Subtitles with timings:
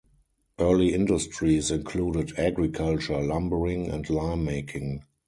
[0.59, 5.03] Early industries included agriculture, lumbering, and lime making.